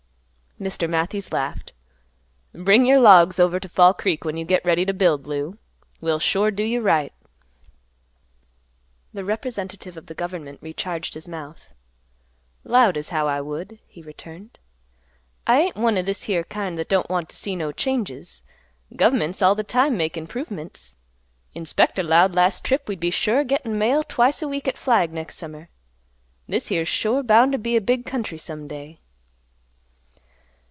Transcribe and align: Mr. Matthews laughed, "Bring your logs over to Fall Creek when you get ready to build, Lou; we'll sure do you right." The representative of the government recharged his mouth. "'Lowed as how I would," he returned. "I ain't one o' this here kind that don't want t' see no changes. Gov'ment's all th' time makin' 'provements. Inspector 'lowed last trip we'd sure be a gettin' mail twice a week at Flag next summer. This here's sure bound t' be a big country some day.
Mr. 0.59 0.87
Matthews 0.87 1.31
laughed, 1.33 1.73
"Bring 2.53 2.85
your 2.85 2.99
logs 2.99 3.39
over 3.39 3.59
to 3.59 3.67
Fall 3.67 3.95
Creek 3.95 4.23
when 4.23 4.37
you 4.37 4.45
get 4.45 4.63
ready 4.63 4.85
to 4.85 4.93
build, 4.93 5.25
Lou; 5.25 5.57
we'll 5.99 6.19
sure 6.19 6.51
do 6.51 6.63
you 6.63 6.81
right." 6.81 7.11
The 9.11 9.25
representative 9.25 9.97
of 9.97 10.05
the 10.05 10.13
government 10.13 10.59
recharged 10.61 11.15
his 11.15 11.27
mouth. 11.27 11.61
"'Lowed 12.63 12.95
as 12.95 13.09
how 13.09 13.27
I 13.27 13.41
would," 13.41 13.79
he 13.87 14.03
returned. 14.03 14.59
"I 15.47 15.61
ain't 15.61 15.77
one 15.77 15.97
o' 15.97 16.03
this 16.03 16.25
here 16.25 16.43
kind 16.43 16.77
that 16.77 16.89
don't 16.89 17.09
want 17.09 17.29
t' 17.29 17.33
see 17.35 17.55
no 17.55 17.71
changes. 17.71 18.43
Gov'ment's 18.95 19.41
all 19.41 19.55
th' 19.55 19.67
time 19.67 19.97
makin' 19.97 20.27
'provements. 20.27 20.95
Inspector 21.55 22.03
'lowed 22.03 22.35
last 22.35 22.63
trip 22.63 22.87
we'd 22.87 23.03
sure 23.15 23.39
be 23.39 23.41
a 23.41 23.45
gettin' 23.57 23.79
mail 23.79 24.03
twice 24.03 24.43
a 24.43 24.47
week 24.47 24.67
at 24.67 24.77
Flag 24.77 25.11
next 25.11 25.37
summer. 25.37 25.69
This 26.47 26.67
here's 26.67 26.87
sure 26.87 27.23
bound 27.23 27.51
t' 27.53 27.57
be 27.57 27.75
a 27.75 27.81
big 27.81 28.05
country 28.05 28.37
some 28.37 28.67
day. 28.67 28.99